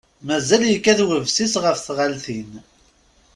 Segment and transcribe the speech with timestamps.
[0.27, 2.51] Mazal yekkat websis ɣef tɣaltin.